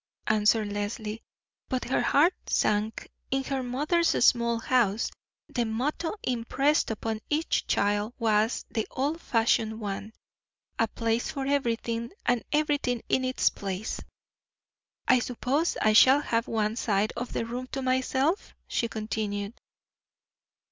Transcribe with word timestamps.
answered 0.25 0.67
Leslie; 0.73 1.21
but 1.69 1.85
her 1.85 2.01
heart 2.01 2.33
sank. 2.47 3.07
In 3.29 3.43
her 3.43 3.61
mother's 3.61 4.07
small 4.25 4.57
house 4.57 5.11
the 5.47 5.63
motto 5.63 6.15
impressed 6.23 6.89
upon 6.89 7.21
each 7.29 7.67
child 7.67 8.11
was 8.17 8.65
the 8.71 8.87
old 8.89 9.21
fashioned 9.21 9.79
one: 9.79 10.11
"A 10.79 10.87
place 10.87 11.29
for 11.29 11.45
everything, 11.45 12.11
and 12.25 12.43
everything 12.51 13.03
in 13.09 13.23
its 13.23 13.51
place." 13.51 14.01
"I 15.07 15.19
suppose 15.19 15.77
I 15.79 15.93
shall 15.93 16.21
have 16.21 16.47
one 16.47 16.77
side 16.77 17.13
of 17.15 17.31
the 17.33 17.45
room 17.45 17.67
to 17.67 17.83
myself?" 17.83 18.55
she 18.67 18.87
continued. 18.87 19.53